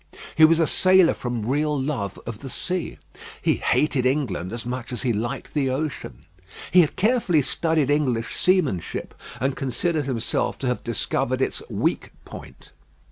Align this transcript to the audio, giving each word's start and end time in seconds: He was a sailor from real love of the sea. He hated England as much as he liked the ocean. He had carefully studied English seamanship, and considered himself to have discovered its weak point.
He 0.35 0.45
was 0.45 0.59
a 0.59 0.65
sailor 0.65 1.13
from 1.13 1.45
real 1.45 1.79
love 1.79 2.19
of 2.25 2.39
the 2.39 2.49
sea. 2.49 2.97
He 3.39 3.57
hated 3.57 4.03
England 4.03 4.51
as 4.51 4.65
much 4.65 4.91
as 4.91 5.03
he 5.03 5.13
liked 5.13 5.53
the 5.53 5.69
ocean. 5.69 6.21
He 6.71 6.81
had 6.81 6.95
carefully 6.95 7.43
studied 7.43 7.91
English 7.91 8.35
seamanship, 8.35 9.13
and 9.39 9.55
considered 9.55 10.05
himself 10.05 10.57
to 10.57 10.65
have 10.67 10.83
discovered 10.83 11.39
its 11.39 11.61
weak 11.69 12.11
point. 12.25 12.71